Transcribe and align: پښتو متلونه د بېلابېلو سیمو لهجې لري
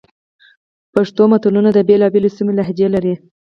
پښتو 0.93 1.23
متلونه 1.31 1.69
د 1.73 1.79
بېلابېلو 1.89 2.29
سیمو 2.35 2.51
لهجې 2.59 2.87
لري 2.95 3.13